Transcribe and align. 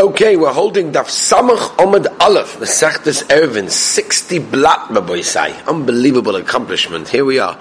Okay, 0.00 0.36
we're 0.36 0.52
holding 0.52 0.92
Daf 0.92 1.06
Samach 1.06 1.74
Omid 1.74 2.20
Aleph, 2.20 2.60
the 2.60 2.66
Sechtes 2.66 3.24
Eruvin, 3.24 3.68
60 3.68 4.38
blat, 4.38 4.88
Rabbi 4.90 5.22
Sai. 5.22 5.50
Unbelievable 5.66 6.36
accomplishment. 6.36 7.08
Here 7.08 7.24
we 7.24 7.40
are. 7.40 7.58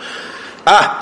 Ah, 0.67 0.99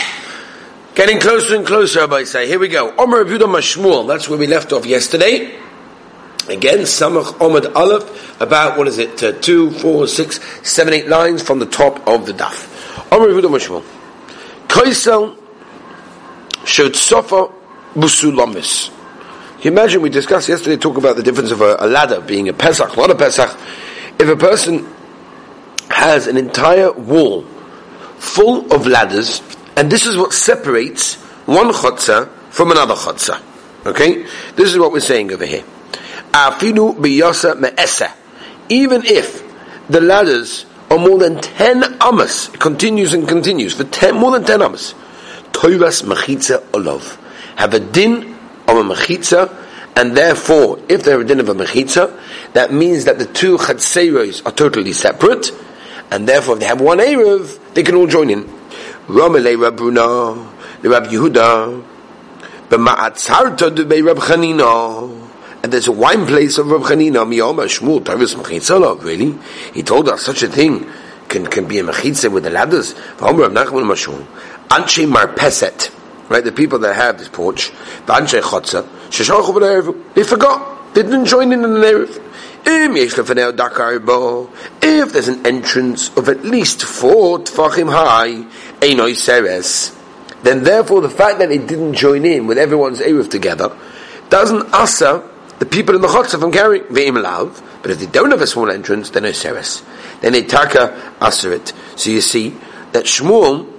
getting 0.96 1.20
closer 1.20 1.58
and 1.58 1.68
closer, 1.68 2.00
Rabbi 2.00 2.24
Sai. 2.24 2.46
Here 2.46 2.58
we 2.58 2.70
go. 2.70 2.96
Omer 2.96 3.26
Yehuda 3.26 3.54
Mashmuel, 3.54 4.08
that's 4.08 4.30
where 4.30 4.40
we 4.40 4.48
left 4.48 4.72
off 4.72 4.86
yesterday. 4.86 5.60
Again, 6.48 6.80
Samach 6.84 7.34
Omid 7.40 7.76
Aleph, 7.76 8.40
about, 8.40 8.78
what 8.78 8.88
is 8.88 8.98
it, 8.98 9.22
uh, 9.22 9.34
two, 9.34 9.72
four, 9.72 10.08
six, 10.08 10.40
seven, 10.66 10.94
eight 10.94 11.10
lines 11.10 11.44
from 11.44 11.60
the 11.60 11.66
top 11.66 12.08
of 12.08 12.26
the 12.26 12.32
Daf. 12.32 13.12
Omer 13.12 13.28
Yehuda 13.28 13.52
Mashmuel. 13.52 13.84
Shot 16.66 16.96
Sofa 16.96 17.54
Busulamis. 17.94 18.90
You 19.66 19.72
imagine 19.72 20.04
we 20.04 20.12
discussed 20.12 20.48
yesterday 20.48 20.78
talk 20.78 20.96
about 20.96 21.16
the 21.16 21.24
difference 21.24 21.50
of 21.50 21.60
a, 21.60 21.78
a 21.80 21.88
ladder 21.88 22.22
being 22.22 22.48
a 22.50 22.54
Pesach, 22.54 22.96
not 22.96 23.10
a 23.10 23.16
Pesach. 23.16 23.50
If 24.20 24.30
a 24.30 24.36
person 24.36 24.88
has 25.90 26.28
an 26.28 26.38
entire 26.38 26.92
wall 26.92 27.42
full 28.20 28.72
of 28.72 28.86
ladders, 28.86 29.42
and 29.76 29.92
this 29.92 30.06
is 30.06 30.18
what 30.18 30.34
separates 30.34 31.16
one 31.48 31.72
chotza 31.72 32.30
from 32.52 32.70
another 32.70 32.94
chotza. 32.94 33.42
Okay? 33.88 34.28
This 34.56 34.72
is 34.72 34.78
what 34.78 34.92
we're 34.92 35.00
saying 35.00 35.32
over 35.34 35.48
here. 35.48 35.64
Afinu 36.32 36.96
biyasa. 36.98 38.14
Even 38.70 39.04
if 39.04 39.42
the 39.90 40.00
ladders 40.00 40.68
are 40.92 41.00
more 41.00 41.18
than 41.18 41.42
10 41.42 41.98
amas, 42.02 42.50
it 42.50 42.60
continues 42.60 43.14
and 43.14 43.28
continues 43.28 43.74
for 43.74 43.86
10, 43.86 44.14
more 44.14 44.30
than 44.30 44.44
10 44.44 44.62
amas. 44.62 44.94
Toivas 45.54 46.04
mechitza 46.04 46.64
olav. 46.72 47.20
Have 47.56 47.74
a 47.74 47.80
din 47.80 48.36
of 48.68 48.78
a 48.78 48.84
mechitza, 48.84 49.65
and 49.96 50.16
therefore, 50.16 50.80
if 50.90 51.04
they're 51.04 51.22
a 51.22 51.26
din 51.26 51.40
of 51.40 51.48
a 51.48 51.56
mechitza, 51.56 52.20
that 52.54 52.74
means 52.74 53.06
that 53.06 53.18
the 53.18 53.26
two 53.26 53.58
chatzeros 53.58 54.46
are 54.46 54.52
totally 54.52 54.92
separate, 54.92 55.52
and 56.12 56.28
therefore, 56.28 56.56
if 56.56 56.60
they 56.60 56.66
have 56.66 56.82
one 56.82 57.00
erev, 57.00 57.74
they 57.74 57.84
can 57.84 57.96
all 57.96 58.08
join 58.08 58.30
in. 58.30 58.44
Ramele 59.08 59.56
Rabruna, 59.56 60.82
the 60.82 60.90
Rab 60.90 61.06
Yehuda, 61.06 61.84
b'ma'atzarta 62.70 63.74
de 63.74 64.02
Rab 64.02 64.18
Chanina, 64.18 65.30
and 65.64 65.72
there's 65.72 65.88
a 65.88 65.94
wine 65.94 66.26
place 66.26 66.58
of 66.58 66.68
Rab 66.68 66.82
Chanina, 66.82 67.26
miyoma 67.26 67.66
shmul 67.66 68.02
tavis 68.02 68.36
mechitza 68.36 69.02
really? 69.02 69.38
He 69.74 69.82
told 69.82 70.10
us 70.10 70.24
such 70.24 70.44
a 70.44 70.48
thing 70.48 70.86
can, 71.30 71.48
can 71.48 71.68
be 71.68 71.80
a 71.80 71.84
mechitza 71.84 72.30
with 72.32 72.44
the 72.44 72.50
ladders. 72.50 72.94
V'omer 73.18 73.44
Rav 73.44 73.52
Nachman 73.52 73.86
Mashul, 73.86 74.26
Anshe 74.68 75.10
Marpeset, 75.10 75.90
right? 76.30 76.44
The 76.44 76.52
people 76.52 76.80
that 76.80 76.96
have 76.96 77.18
this 77.18 77.30
porch, 77.30 77.72
the 78.06 78.14
Anshe 78.14 78.42
Chotza, 78.42 78.86
they 80.14 80.24
forgot. 80.24 80.94
They 80.94 81.04
didn't 81.04 81.26
join 81.26 81.52
in 81.52 81.64
in 81.64 81.74
the 81.74 81.80
Erev. 81.80 82.22
If 84.82 85.14
there's 85.14 85.28
an 85.28 85.46
entrance 85.46 86.10
of 86.18 86.30
at 86.30 86.44
least 86.44 86.84
four 86.84 87.40
tfachim 87.40 87.92
high, 87.92 88.46
seres, 89.14 89.96
then 90.42 90.64
therefore 90.64 91.02
the 91.02 91.10
fact 91.10 91.40
that 91.40 91.50
they 91.50 91.58
didn't 91.58 91.94
join 91.94 92.26
in 92.26 92.48
with 92.48 92.58
everyone's 92.58 93.02
Erev 93.02 93.30
together 93.30 93.76
doesn't 94.30 94.74
asa 94.74 95.30
the 95.60 95.66
people 95.66 95.96
in 95.96 96.02
the 96.02 96.08
Chotza 96.08 96.40
from 96.40 96.52
carrying 96.52 96.84
ve'im 96.86 97.22
lav. 97.22 97.62
But 97.82 97.92
if 97.92 98.00
they 98.00 98.08
don't 98.08 98.32
have 98.32 98.42
a 98.42 98.48
small 98.48 98.70
entrance, 98.70 99.12
then 99.12 99.24
no 99.24 99.32
seres. 99.32 99.84
Then 100.22 100.34
they 100.34 100.44
taka 100.44 101.14
asa 101.22 101.52
it. 101.52 101.74
So 101.96 102.10
you 102.10 102.22
see 102.22 102.50
that 102.94 103.06
Shmuel 103.06 103.72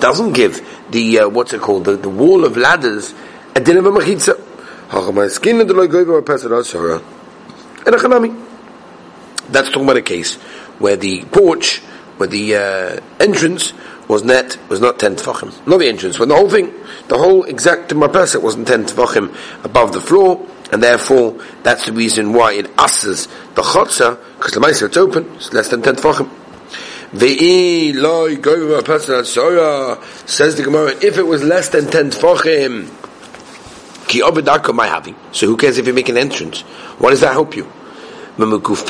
doesn't 0.00 0.32
give 0.32 0.66
the 0.90 1.20
uh, 1.20 1.28
what's 1.28 1.52
it 1.52 1.60
called 1.60 1.84
the, 1.84 1.96
the 1.96 2.08
wall 2.08 2.44
of 2.44 2.56
ladders 2.56 3.14
a 3.54 3.60
din 3.60 3.76
of 3.76 3.86
a 3.86 3.90
mechitza. 3.90 4.40
And 7.86 7.94
a 7.94 7.98
chanami. 7.98 8.46
That's 9.48 9.68
talking 9.68 9.84
about 9.84 9.96
a 9.96 10.02
case 10.02 10.36
where 10.78 10.96
the 10.96 11.24
porch, 11.26 11.78
where 12.16 12.28
the 12.28 12.56
uh, 12.56 13.00
entrance 13.20 13.72
was 14.08 14.24
net 14.24 14.58
was 14.68 14.80
not 14.80 14.98
ten 14.98 15.16
tefachim, 15.16 15.66
not 15.66 15.78
the 15.78 15.88
entrance, 15.88 16.18
when 16.18 16.28
the 16.28 16.34
whole 16.34 16.50
thing, 16.50 16.72
the 17.08 17.18
whole 17.18 17.44
exact 17.44 17.90
marpeset 17.90 18.42
wasn't 18.42 18.68
ten 18.68 18.84
tefachim 18.84 19.34
above 19.64 19.92
the 19.92 20.00
floor, 20.00 20.46
and 20.72 20.82
therefore 20.82 21.38
that's 21.62 21.86
the 21.86 21.92
reason 21.92 22.32
why 22.32 22.52
it 22.52 22.70
asses 22.78 23.26
the 23.54 23.62
chotza 23.62 24.18
because 24.36 24.52
the 24.52 24.60
meiser 24.60 24.86
it's 24.86 24.96
open, 24.96 25.30
it's 25.34 25.52
less 25.52 25.68
than 25.68 25.82
ten 25.82 25.96
tefachim. 25.96 26.30
Ve'i 27.12 27.94
loy 27.94 28.36
goyva 28.36 28.82
person 28.84 29.24
says 30.26 30.56
the 30.56 30.62
Gemara, 30.62 30.94
if 31.02 31.18
it 31.18 31.26
was 31.26 31.42
less 31.42 31.68
than 31.68 31.90
ten 31.90 32.10
tefachim, 32.10 32.88
ki 34.08 34.20
obedaka 34.20 34.74
my 34.74 34.86
having. 34.86 35.14
So 35.32 35.46
who 35.46 35.56
cares 35.56 35.78
if 35.78 35.86
you 35.86 35.92
make 35.92 36.08
an 36.08 36.16
entrance? 36.16 36.62
What 36.98 37.10
does 37.10 37.20
that 37.20 37.32
help 37.32 37.54
you? 37.54 37.70
We're 38.38 38.60
talking 38.60 38.84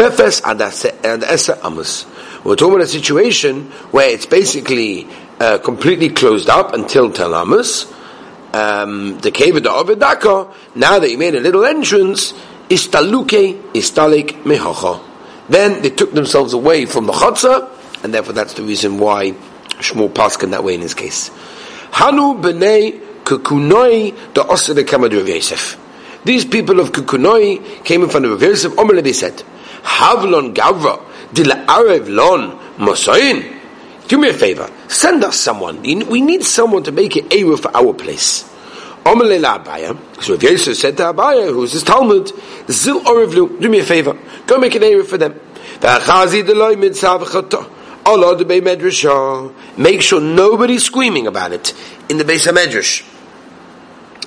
about 2.45 2.81
a 2.81 2.87
situation 2.87 3.71
where 3.91 4.09
it's 4.09 4.27
basically 4.27 5.09
uh, 5.41 5.59
completely 5.59 6.11
closed 6.11 6.49
up 6.49 6.75
until 6.75 7.11
Talamus. 7.11 7.93
Um, 8.55 9.19
the 9.19 9.33
cave 9.33 9.57
of 9.57 9.65
the 9.65 9.71
Obedaka, 9.71 10.55
now 10.77 11.01
that 11.01 11.11
you 11.11 11.19
made 11.19 11.35
a 11.35 11.41
little 11.41 11.65
entrance, 11.65 12.35
istaluke 12.69 13.73
istalik 13.73 14.45
mehocha. 14.45 15.01
Then 15.49 15.83
they 15.83 15.91
took 15.91 16.13
themselves 16.13 16.53
away 16.53 16.87
from 16.87 17.07
the 17.07 17.13
chotza, 17.13 17.69
and 18.03 18.13
therefore 18.13 18.33
that's 18.33 18.55
the 18.55 18.63
reason 18.63 18.99
why 18.99 19.33
Shmuel 19.79 20.11
Paskin 20.11 20.51
that 20.51 20.65
way 20.65 20.75
in 20.75 20.81
his 20.81 20.95
case. 20.95 21.29
Hanu 21.93 22.41
b'nei 22.41 23.01
kukunoi 23.25 24.35
the 24.35 24.43
osir 24.43 24.75
the 24.75 25.17
Rav 25.17 25.29
Yosef. 25.29 25.79
These 26.25 26.45
people 26.45 26.79
of 26.79 26.93
Kukunoi 26.93 27.85
came 27.85 28.03
in 28.03 28.09
front 28.09 28.27
of 28.27 28.33
Rav 28.33 28.43
Yosef. 28.43 28.79
Omer 28.79 29.01
they 29.01 29.13
said, 29.13 29.43
Havlon 29.83 30.55
gavra 30.55 31.03
dila 31.33 31.67
arev 31.67 32.09
lon 32.09 32.59
mosayin. 32.77 33.59
Do 34.09 34.19
me 34.19 34.29
a 34.29 34.35
favor. 34.35 34.71
Send 34.89 35.25
us 35.25 35.37
someone. 35.37 35.83
We 35.83 36.21
need 36.21 36.45
someone 36.45 36.83
to 36.85 36.93
make 36.93 37.17
an 37.17 37.29
Eruv 37.29 37.61
for 37.61 37.77
our 37.77 37.93
place. 37.95 38.49
Omer 39.05 39.25
Abaye. 39.25 40.23
So 40.23 40.35
Rav 40.35 40.43
Yosef 40.43 40.77
said 40.77 40.97
to 40.99 41.05
Abaye, 41.05 41.53
who's 41.53 41.73
his 41.73 41.83
Talmid, 41.83 42.31
Zil 42.71 43.01
orevlu. 43.01 43.61
Do 43.61 43.69
me 43.69 43.81
a 43.81 43.85
favor. 43.85 44.17
Go 44.47 44.59
make 44.59 44.75
an 44.75 44.83
Eruv 44.83 45.07
for 45.07 45.19
them. 45.19 45.39
Oh, 48.05 48.19
uh, 48.21 49.53
make 49.77 50.03
sure 50.03 50.21
nobody's 50.21 50.85
screaming 50.85 51.27
about 51.27 51.53
it 51.53 51.73
in 52.09 52.19
the 52.19 52.25
of 52.25 52.29
Medrash. 52.31 53.09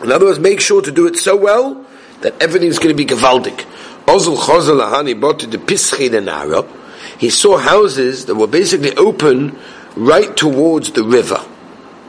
In 0.01 0.11
other 0.11 0.25
words, 0.25 0.39
make 0.39 0.61
sure 0.61 0.81
to 0.81 0.91
do 0.91 1.07
it 1.07 1.17
so 1.17 1.35
well 1.35 1.85
that 2.21 2.41
everything's 2.41 2.79
going 2.79 2.95
to 2.95 2.97
be 2.97 3.05
gewaldig. 3.05 3.65
Ozul 4.05 4.37
Chazal 4.37 4.79
Lahani 4.79 5.19
brought 5.19 5.39
to 5.39 5.47
the 5.47 5.57
Pischi 5.57 6.09
Denara. 6.09 6.65
He 7.19 7.29
saw 7.29 7.57
houses 7.57 8.25
that 8.25 8.35
were 8.35 8.47
basically 8.47 8.95
open 8.95 9.57
right 9.95 10.35
towards 10.35 10.91
the 10.91 11.03
river. 11.03 11.43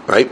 Right? 0.06 0.30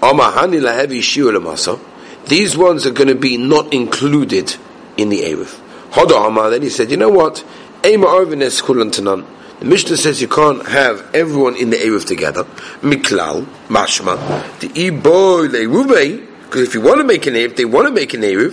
Amahani 0.00 0.60
Lahevi 0.60 1.00
Shiur 1.00 1.78
These 2.26 2.56
ones 2.56 2.86
are 2.86 2.92
going 2.92 3.08
to 3.08 3.14
be 3.14 3.36
not 3.36 3.74
included 3.74 4.56
in 4.96 5.10
the 5.10 5.20
Erev. 5.20 5.58
Hoda 5.90 6.50
then 6.50 6.62
he 6.62 6.70
said, 6.70 6.90
you 6.90 6.96
know 6.96 7.10
what? 7.10 7.44
Ema 7.84 8.06
Arvines 8.06 8.62
Kulantanan. 8.62 9.26
The 9.60 9.66
Mishnah 9.66 9.98
says 9.98 10.22
you 10.22 10.28
can't 10.28 10.66
have 10.66 11.14
everyone 11.14 11.54
in 11.54 11.68
the 11.68 11.76
Erev 11.76 12.06
together. 12.06 12.44
Miklal, 12.80 13.44
Mashma, 13.68 14.16
the 14.58 14.68
Iboy 14.68 15.50
Leiruvei, 15.50 16.26
because 16.44 16.62
if 16.62 16.72
you 16.72 16.80
want 16.80 16.98
to 16.98 17.04
make 17.04 17.26
an 17.26 17.34
Erev, 17.34 17.56
they 17.56 17.66
want 17.66 17.86
to 17.86 17.92
make 17.92 18.14
an 18.14 18.22
Erev, 18.22 18.52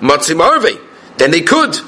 Matzim 0.00 0.40
Arve, 0.40 0.78
then 1.16 1.30
they 1.30 1.40
could. 1.40 1.78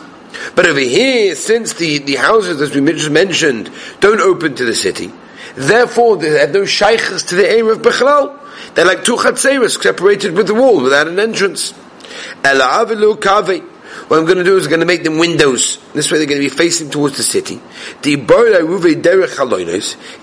But 0.55 0.65
over 0.65 0.81
here, 0.81 1.35
since 1.35 1.75
the, 1.75 1.99
the 1.99 2.15
houses, 2.15 2.63
as 2.63 2.75
we 2.75 2.81
just 2.93 3.11
mentioned, 3.11 3.71
don't 4.01 4.21
open 4.21 4.55
to 4.55 4.65
the 4.65 4.75
city, 4.75 5.13
therefore 5.57 6.17
they 6.17 6.31
have 6.31 6.53
no 6.53 6.65
shaykhs 6.65 7.23
to 7.25 7.35
the 7.35 7.43
Erev 7.43 7.83
Bechlal. 7.83 8.41
They're 8.75 8.87
like 8.87 9.05
two 9.05 9.17
chatzeres 9.17 9.79
separated 9.83 10.35
with 10.35 10.47
the 10.47 10.55
wall 10.55 10.83
without 10.83 11.07
an 11.07 11.19
entrance. 11.19 11.75
What 14.09 14.19
I'm 14.19 14.27
going 14.27 14.39
to 14.39 14.45
do 14.45 14.57
is 14.57 14.67
going 14.69 14.81
to 14.81 14.87
make 14.87 15.03
them 15.03 15.19
windows. 15.19 15.79
This 15.95 16.11
way 16.13 16.19
they're 16.19 16.27
going 16.27 16.41
to 16.41 16.49
be 16.49 16.55
facing 16.55 16.91
towards 16.91 17.17
the 17.17 17.23
city. 17.23 17.61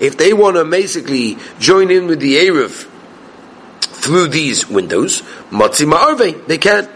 If 0.00 0.16
they 0.16 0.32
want 0.32 0.56
to 0.56 0.64
basically 0.64 1.36
join 1.58 1.90
in 1.90 2.06
with 2.06 2.20
the 2.20 2.36
Erev 2.36 2.88
through 3.80 4.28
these 4.28 4.68
windows, 4.68 5.22
they 5.50 6.58
can. 6.58 6.88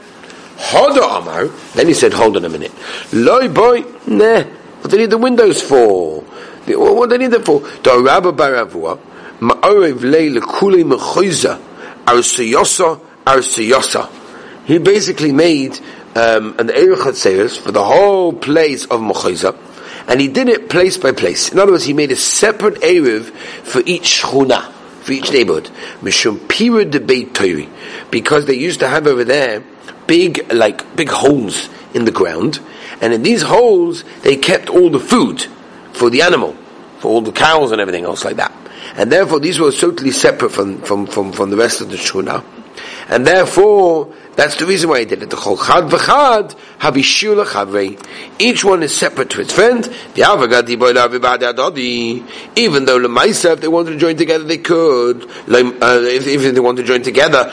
Hoda 0.57 1.19
Amar, 1.21 1.49
then 1.75 1.87
he 1.87 1.93
said, 1.93 2.15
hold 2.15 2.37
on 2.39 2.45
a 2.47 2.49
minute. 2.49 2.73
Loi 3.13 3.49
boy, 3.49 3.85
nah, 4.07 4.43
what 4.43 4.85
do 4.85 4.89
they 4.89 4.99
need 4.99 5.11
the 5.11 5.19
windows 5.19 5.61
for? 5.61 6.23
What 6.23 7.11
they 7.11 7.19
need 7.19 7.31
them 7.31 7.43
for? 7.43 7.61
The 7.61 8.01
Rabba 8.03 8.33
Baravua, 8.33 8.99
Ma'arev 9.41 10.01
lei 10.01 10.31
mechoiza, 10.31 11.59
arsiyosa, 12.07 12.99
arsiyosa. 13.27 14.09
He 14.65 14.79
basically 14.79 15.33
made 15.33 15.79
um, 16.17 16.59
an 16.59 16.69
Eruv 16.69 17.59
for 17.59 17.73
the 17.73 17.85
whole 17.85 18.33
place 18.33 18.85
of 18.87 19.01
Mechoiza, 19.01 19.57
and 20.09 20.21
he 20.21 20.29
did 20.29 20.49
it 20.49 20.71
place 20.71 20.97
by 20.97 21.13
place. 21.13 21.51
In 21.51 21.59
other 21.59 21.73
words, 21.73 21.85
he 21.85 21.93
made 21.93 22.13
a 22.13 22.17
separate 22.17 22.77
Erev 22.77 23.31
for 23.65 23.83
each 23.85 24.23
Shchuna 24.23 24.73
for 25.07 25.13
each 25.13 25.31
neighborhood. 25.33 25.71
Mishum 26.01 26.49
Pira 26.49 26.85
de 26.85 26.99
Toiri. 26.99 27.69
Because 28.11 28.47
they 28.47 28.55
used 28.55 28.81
to 28.81 28.89
have 28.89 29.07
over 29.07 29.23
there 29.23 29.63
big, 30.07 30.53
like, 30.53 30.97
big 30.97 31.09
holes 31.09 31.69
in 31.95 32.05
the 32.05 32.11
ground, 32.11 32.61
and 33.01 33.13
in 33.13 33.23
these 33.23 33.43
holes 33.43 34.05
they 34.23 34.37
kept 34.37 34.69
all 34.69 34.91
the 34.91 34.99
food 34.99 35.47
for 35.93 36.11
the 36.11 36.23
animal, 36.23 36.55
for 36.99 37.09
all 37.09 37.21
the 37.21 37.33
cows 37.33 37.73
and 37.73 37.81
everything 37.81 38.05
else 38.05 38.25
like 38.25 38.37
that. 38.37 38.53
And 38.97 39.11
therefore 39.11 39.41
these 39.41 39.59
were 39.59 39.73
totally 39.73 40.11
separate 40.11 40.51
from, 40.51 40.83
from, 40.83 41.07
from, 41.07 41.33
from 41.33 41.51
the 41.51 41.57
rest 41.57 41.81
of 41.81 41.91
the 41.91 41.97
shuna. 41.97 42.45
And 43.09 43.25
therefore, 43.27 44.13
that's 44.35 44.57
the 44.57 44.67
reason 44.67 44.91
why 44.91 44.99
he 45.01 45.05
did 45.05 45.23
it. 45.23 45.31
The 45.31 45.37
chol 45.37 45.57
chad 45.57 45.85
v'chad 45.85 46.57
chavrei. 46.81 47.97
Each 48.39 48.65
one 48.65 48.83
is 48.83 48.97
separate 48.97 49.31
to 49.31 49.41
its 49.41 49.53
friend. 49.53 49.85
The 49.85 50.23
avagadi 50.23 50.77
Even 52.57 52.85
though 52.85 52.99
lemaisa, 52.99 53.53
if 53.53 53.61
they 53.61 53.69
wanted 53.69 53.93
to 53.93 53.99
join 53.99 54.17
together, 54.17 54.45
they 54.45 54.59
could. 54.59 55.25
Uh, 55.25 56.01
if, 56.03 56.27
if 56.27 56.55
they 56.55 56.61
wanted 56.61 56.83
to 56.83 56.89
join 56.89 57.03
together, 57.03 57.53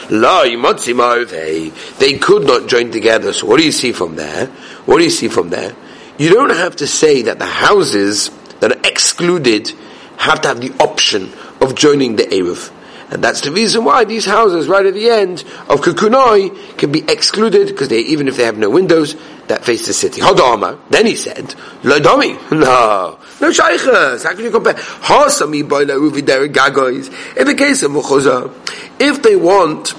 they 2.00 2.18
could 2.18 2.48
not 2.48 2.68
join 2.68 2.92
together. 2.92 3.32
So 3.32 3.46
what 3.48 3.58
do 3.58 3.66
you 3.66 3.72
see 3.72 3.92
from 3.92 4.16
there? 4.16 4.48
What 4.86 4.98
do 4.98 5.04
you 5.04 5.12
see 5.12 5.28
from 5.28 5.50
there? 5.50 5.76
You 6.18 6.30
don't 6.32 6.50
have 6.50 6.76
to 6.78 6.88
say 6.88 7.22
that 7.24 7.38
the 7.40 7.46
houses 7.46 8.30
that 8.60 8.72
are 8.72 8.80
excluded 8.84 9.72
have 10.18 10.42
to 10.42 10.48
have 10.48 10.62
the 10.62 10.74
option 10.80 11.32
of 11.62 11.76
joining 11.76 12.16
the 12.16 12.24
Eruv. 12.24 12.72
And 13.14 13.24
that's 13.24 13.42
the 13.42 13.52
reason 13.52 13.86
why 13.86 14.06
these 14.06 14.26
houses 14.26 14.68
right 14.68 14.84
at 14.84 14.96
the 14.96 15.08
end 15.08 15.42
of 15.70 15.82
Kukunoi 15.82 16.80
can 16.80 16.92
be 16.92 17.04
excluded 17.08 17.68
because 17.68 17.90
they, 17.90 18.00
even 18.00 18.28
if 18.28 18.38
they 18.38 18.44
have 18.44 18.58
no 18.58 18.72
windows 18.72 19.16
that 19.50 19.64
face 19.64 19.86
the 19.86 19.94
city. 19.94 20.20
Hodama. 20.20 20.80
Then 20.90 21.06
he 21.06 21.16
said, 21.16 21.54
Lodomi. 21.84 22.40
No. 22.64 23.20
No 23.40 23.50
shaykhas. 23.52 24.24
How 24.24 24.34
can 24.34 24.46
you 24.46 24.50
compare? 24.50 24.74
Hasami 24.74 25.62
boila 25.62 25.96
uvidere 25.96 26.52
gagois. 26.52 27.38
In 27.38 27.46
the 27.46 27.54
case 27.54 27.84
of 27.84 27.92
Mukhoza, 27.92 28.52
if 29.00 29.22
they 29.22 29.36
want, 29.36 29.94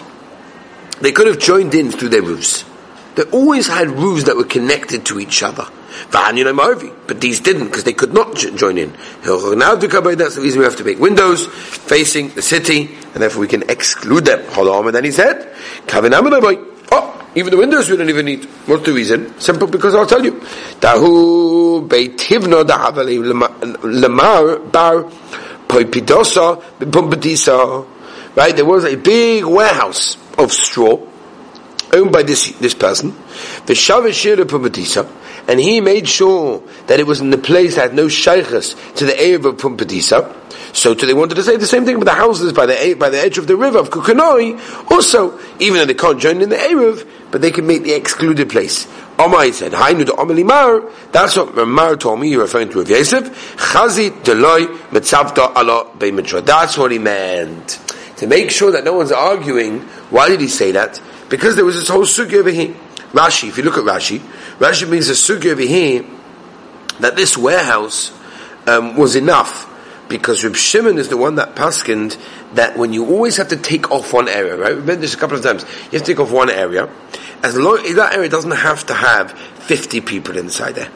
they 1.01 1.13
could 1.13 1.29
have 1.29 1.39
joined 1.39 1.73
in 1.77 1.93
through 1.93 2.09
their 2.09 2.23
roofs. 2.23 2.65
They 3.15 3.23
always 3.25 3.69
had 3.69 3.91
roofs 3.91 4.25
that 4.25 4.37
were 4.37 4.43
connected 4.43 5.07
to 5.07 5.21
each 5.21 5.45
other. 5.45 5.69
But 6.11 7.21
these 7.21 7.41
didn't 7.41 7.67
because 7.67 7.85
they 7.85 7.93
could 7.93 8.13
not 8.13 8.37
join 8.37 8.79
in. 8.79 8.93
Reason 9.25 10.59
we 10.59 10.65
have 10.65 10.77
to 10.77 10.85
make 10.85 10.99
windows 10.99 11.47
facing 11.47 12.29
the 12.31 12.43
city, 12.43 12.95
and 13.13 13.23
therefore 13.23 13.41
we 13.41 13.49
can 13.49 13.69
exclude 13.69 14.25
them. 14.25 14.43
And 14.57 14.95
then 14.95 15.05
he 15.05 15.11
said, 15.11 15.55
Oh, 16.93 17.29
even 17.35 17.51
the 17.51 17.57
windows 17.57 17.91
we 17.91 17.97
don't 17.97 18.09
even 18.09 18.27
need. 18.27 18.45
What's 18.67 18.85
the 18.85 18.93
reason? 18.93 19.39
Simple 19.41 19.67
because 19.67 19.95
I'll 19.95 20.07
tell 20.07 20.25
you. 20.25 20.41
Right, 28.37 28.57
there 28.57 28.65
was 28.65 28.85
a 28.85 28.97
big 28.97 29.45
warehouse 29.45 30.17
of 30.39 30.53
straw 30.53 31.01
owned 31.93 32.13
by 32.13 32.23
this 32.23 32.51
this 32.59 32.75
person. 32.75 33.11
The 33.67 33.75
shavashir 33.75 34.37
Pumbedisa 34.45 35.09
and 35.47 35.61
he 35.61 35.81
made 35.81 36.09
sure 36.09 36.63
that 36.87 37.01
it 37.01 37.07
was 37.07 37.21
in 37.21 37.31
the 37.31 37.39
place 37.39 37.77
that 37.77 37.83
had 37.83 37.95
no 37.95 38.09
shaykhs 38.09 38.75
to 38.97 39.05
the 39.05 39.13
Erev 39.13 39.45
of 39.45 39.57
Pumbedisa. 39.57 40.35
So 40.75 40.95
too 40.95 41.07
they 41.07 41.15
wanted 41.15 41.37
to 41.37 41.43
say 41.43 41.57
the 41.57 41.67
same 41.67 41.85
thing 41.85 41.99
with 41.99 42.07
the 42.07 42.15
houses 42.15 42.53
by 42.53 42.67
the 42.67 42.95
by 42.99 43.11
the 43.11 43.19
edge 43.19 43.39
of 43.39 43.47
the 43.47 43.57
river 43.57 43.79
of 43.79 43.91
Kukanoi. 43.91 44.91
Also, 44.91 45.39
even 45.59 45.79
though 45.79 45.87
they 45.87 45.95
can't 45.95 46.21
join 46.21 46.41
in 46.41 46.49
the 46.49 46.57
Erev, 46.57 47.07
but 47.31 47.41
they 47.41 47.51
can 47.51 47.67
make 47.67 47.83
the 47.83 47.93
excluded 47.93 48.49
place. 48.49 48.87
Omar 49.19 49.53
said, 49.53 49.73
Hainu 49.73 50.05
de 50.05 50.45
Mar, 50.45 50.91
that's 51.13 51.37
what 51.37 51.55
Mar 51.69 51.97
told 51.97 52.19
me, 52.19 52.31
you're 52.31 52.43
referring 52.43 52.69
to 52.71 52.79
Rav 52.79 52.91
Yosef, 52.91 53.57
Chazi 53.57 54.11
deloi 54.11 54.67
mitzavta 54.91 55.57
ala 55.57 55.85
beimitra. 55.97 56.45
That's 56.45 56.77
what 56.77 56.91
he 56.91 56.99
meant. 56.99 57.79
To 58.17 58.27
make 58.27 58.51
sure 58.51 58.73
that 58.73 58.85
no 58.85 58.95
one's 58.95 59.13
arguing, 59.13 59.81
why 60.11 60.29
did 60.29 60.41
he 60.41 60.49
say 60.49 60.73
that? 60.73 61.01
Because 61.29 61.55
there 61.57 61.65
was 61.65 61.77
this 61.77 61.89
whole 61.89 62.03
sugya 62.03 62.39
over 62.39 62.51
here. 62.51 62.75
Rashi, 63.15 63.49
if 63.49 63.57
you 63.57 63.63
look 63.63 63.79
at 63.79 63.85
Rashi, 63.85 64.19
Rashi 64.59 64.89
brings 64.89 65.09
a 65.09 65.13
sugya 65.13 65.53
over 65.53 65.63
here 65.63 66.05
that 66.99 67.15
this 67.15 67.39
warehouse 67.39 68.13
um, 68.67 68.97
was 68.97 69.15
enough 69.15 69.71
because 70.09 70.43
Reb 70.43 70.57
Shimon 70.57 70.99
is 70.99 71.09
the 71.09 71.17
one 71.17 71.37
that 71.37 71.55
paskined 71.55 72.19
that 72.55 72.77
when 72.77 72.93
you 72.93 73.07
always 73.07 73.37
have 73.37 73.49
to 73.49 73.57
take 73.57 73.93
off 73.93 74.13
one 74.13 74.29
area, 74.29 74.57
right? 74.57 74.75
We've 74.75 74.85
been 74.85 75.01
this 75.01 75.15
a 75.15 75.17
couple 75.17 75.37
of 75.37 75.45
times. 75.45 75.63
You 75.63 75.99
have 75.99 76.03
to 76.03 76.07
take 76.07 76.19
off 76.19 76.33
one 76.33 76.51
area, 76.51 76.89
as 77.45 77.57
long 77.57 77.83
that 77.95 78.15
area 78.15 78.29
doesn't 78.29 78.51
have 78.51 78.85
to 78.87 78.95
have 78.95 79.31
50 79.31 80.01
people 80.01 80.37
inside 80.37 80.73
there. 80.73 80.91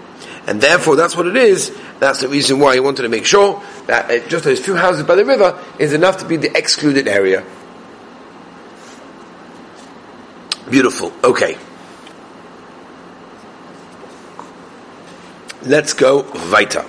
And 0.48 0.60
therefore, 0.60 0.96
that's 0.96 1.16
what 1.16 1.26
it 1.26 1.36
is. 1.36 1.76
That's 2.00 2.20
the 2.20 2.28
reason 2.28 2.58
why 2.58 2.74
he 2.74 2.80
wanted 2.80 3.02
to 3.02 3.08
make 3.08 3.26
sure 3.26 3.62
that 3.86 4.10
uh, 4.10 4.28
just 4.28 4.44
those 4.44 4.58
few 4.58 4.74
houses 4.74 5.04
by 5.04 5.14
the 5.14 5.24
river 5.24 5.62
is 5.78 5.92
enough 5.92 6.18
to 6.18 6.24
be 6.24 6.36
the 6.36 6.56
excluded 6.56 7.06
area. 7.06 7.44
Beautiful. 10.68 11.12
Okay. 11.22 11.58
Let's 15.62 15.92
go 15.92 16.22
weiter. 16.52 16.84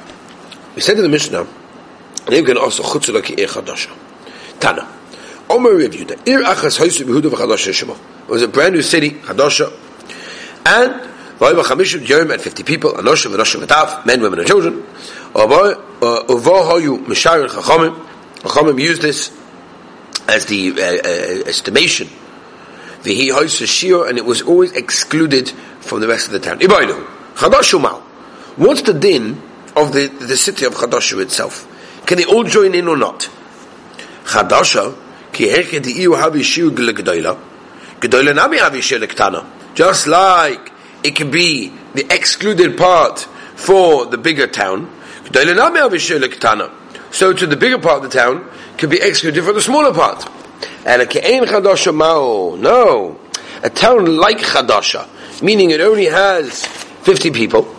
We 0.76 0.82
said 0.82 0.98
in 0.98 1.04
the 1.04 1.10
Mishnah, 1.10 1.48
they 2.28 2.44
can 2.44 2.58
also 2.58 2.84
chutzula 2.84 3.24
ki 3.24 3.34
ir 3.34 3.48
chadasha. 3.48 3.90
Tana. 4.60 4.88
Omer 5.50 5.72
reviewed 5.72 6.10
that 6.10 6.28
ir 6.28 6.42
achas 6.42 6.78
hoisu 6.78 7.06
behuda 7.06 7.32
v'chadasha 7.32 7.74
shema. 7.74 7.94
It 7.94 8.30
was 8.30 8.44
a 8.44 8.48
brand 8.48 8.76
new 8.76 8.84
city, 8.84 9.12
chadasha, 9.12 9.72
and 10.68 11.02
v'ayva 11.40 11.64
chamishim 11.64 12.06
yerim 12.06 12.32
and 12.32 12.40
fifty 12.40 12.62
people, 12.62 12.92
anosha 12.92 13.34
v'nosha 13.34 13.60
v'taf, 13.66 14.06
men, 14.06 14.22
women, 14.22 14.40
and 14.40 14.48
children. 14.48 14.84
Uvo 15.34 15.76
hoyu 16.00 17.00
mishayir 17.06 17.50
chachamim. 17.50 17.96
Chachamim 18.36 18.80
used 18.80 19.02
this 19.02 19.32
as 20.28 20.46
the 20.46 20.72
uh, 20.74 20.76
uh, 20.76 21.50
estimation. 21.50 22.08
V'hi 23.02 23.30
hoisu 23.32 23.66
shir, 23.66 24.08
and 24.08 24.20
it 24.20 24.26
was 24.26 24.44
always 24.44 24.74
excluded 24.74 25.50
from 25.80 26.02
the 26.02 26.08
rest 26.08 26.28
of 26.28 26.34
the 26.34 26.40
town. 26.40 26.60
Ibaynu. 26.60 27.04
Chadashu 27.34 27.82
mal. 27.82 28.04
What's 28.60 28.82
the 28.82 28.94
din 28.94 29.42
of 29.74 29.94
the, 29.94 30.08
the 30.08 30.36
city 30.36 30.66
of 30.66 30.74
Chadasha 30.74 31.22
itself? 31.22 31.66
Can 32.06 32.18
they 32.18 32.26
all 32.26 32.44
join 32.44 32.76
in 32.76 32.90
or 32.90 32.98
not? 32.98 33.30
Chadasha, 34.26 34.98
ki 35.32 35.48
heke 35.48 35.82
di 35.82 35.94
havi 35.94 36.42
shiu 36.42 36.70
g'legdoila, 36.70 37.40
g'doila 38.02 38.36
nami 38.36 38.58
havi 38.58 38.80
shiu 38.80 39.76
Just 39.76 40.08
like 40.08 40.74
it 41.06 41.16
can 41.16 41.32
be 41.32 41.72
the 41.94 42.06
excluded 42.14 42.78
part 42.78 43.20
for 43.56 44.06
the 44.08 44.18
bigger 44.18 44.48
town, 44.48 44.94
nami 45.34 45.80
shiu 45.98 46.72
So 47.12 47.32
to 47.32 47.48
the 47.48 47.56
bigger 47.56 47.80
part 47.80 48.04
of 48.04 48.12
the 48.12 48.18
town 48.18 48.46
can 48.76 48.90
be 48.90 49.00
excluded 49.02 49.42
for 49.42 49.54
the 49.54 49.62
smaller 49.62 49.94
part. 49.94 50.30
And 50.86 51.02
a 51.02 51.06
ke'en 51.06 51.46
Chadasha 51.46 51.96
mao, 51.96 52.58
no. 52.58 53.18
A 53.64 53.70
town 53.70 54.18
like 54.18 54.40
Chadasha, 54.40 55.08
meaning 55.42 55.72
it 55.72 55.80
only 55.80 56.08
has 56.08 56.66
50 56.66 57.32
people, 57.32 57.74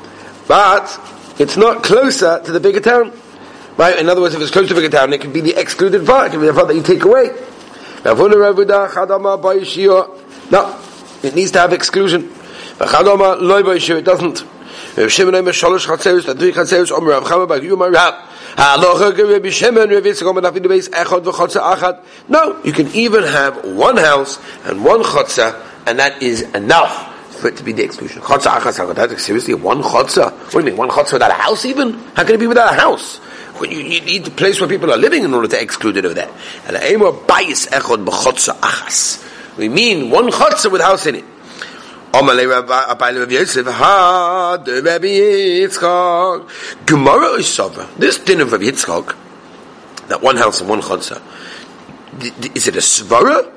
but 0.50 0.98
it's 1.39 1.56
not 1.56 1.84
closer 1.84 2.43
to 2.43 2.51
the 2.51 2.58
bigger 2.58 2.81
town. 2.81 3.13
Right? 3.77 3.96
In 3.96 4.08
other 4.08 4.20
words, 4.20 4.34
if 4.34 4.43
it's 4.43 4.51
close 4.51 4.67
to 4.67 4.75
the 4.75 4.81
bigger 4.81 4.96
town, 4.98 5.13
it 5.13 5.20
can 5.20 5.32
be 5.32 5.41
the 5.41 5.55
excluded 5.55 6.05
part. 6.05 6.27
It 6.27 6.31
can 6.32 6.41
be 6.41 6.48
the 6.48 6.53
part 6.53 6.67
that 6.67 6.75
you 6.75 6.82
take 6.82 7.05
away. 7.05 7.31
No, 10.51 10.77
it 11.22 11.36
needs 11.36 11.53
to 11.53 11.60
have 11.60 11.72
exclusion. 11.72 12.32
It 12.81 14.05
doesn't. 14.05 14.44
No, 22.29 22.60
you 22.65 22.72
can 22.72 22.89
even 22.89 23.22
have 23.22 23.65
one 23.65 23.96
house 23.98 24.41
and 24.65 24.84
one 24.84 25.05
chotza, 25.05 25.65
and 25.86 26.01
that 26.01 26.20
is 26.20 26.43
enough 26.43 27.09
for 27.41 27.49
it 27.49 27.56
to 27.56 27.65
be 27.65 27.73
the 27.73 27.82
exclusion. 27.82 28.23
Chotza 28.23 28.59
achas 28.59 29.19
Seriously, 29.19 29.55
one 29.55 29.82
chotza? 29.82 30.31
What 30.32 30.53
do 30.53 30.59
you 30.59 30.65
mean, 30.65 30.77
one 30.77 30.89
chotza 30.89 31.15
without 31.15 31.31
a 31.31 31.35
house 31.35 31.65
even? 31.65 31.94
How 32.15 32.25
can 32.25 32.35
it 32.35 32.41
be 32.41 32.47
without 32.47 32.73
a 32.73 32.77
house? 32.77 33.17
When 33.59 33.70
you, 33.70 33.81
you 33.81 34.01
need 34.01 34.29
a 34.29 34.31
place 34.31 34.61
where 34.61 34.69
people 34.69 34.93
are 34.93 34.97
living 34.97 35.25
in 35.25 35.35
order 35.35 35.49
to 35.49 35.61
exclude 35.61 35.97
it 35.97 36.05
over 36.05 36.15
there. 36.15 36.31
And 36.67 36.77
echod 36.77 38.05
b'chotza 38.05 38.55
achas. 38.61 39.27
We 39.59 39.69
mean 39.69 40.11
one 40.11 40.31
chotza 40.31 40.70
with 40.70 40.81
house 40.81 41.06
in 41.06 41.17
it. 41.17 41.25
This 42.13 42.23
din 48.19 48.41
of 48.41 48.53
Rabbi 48.53 48.65
Yitzchak, 48.65 49.17
that 50.09 50.20
one 50.20 50.37
house 50.37 50.61
and 50.61 50.69
one 50.69 50.81
chotza, 50.81 51.23
is 52.56 52.67
it 52.67 52.75
a 52.75 52.81
svara? 52.81 53.53